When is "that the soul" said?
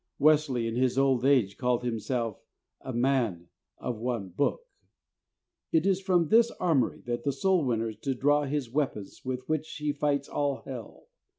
7.01-7.63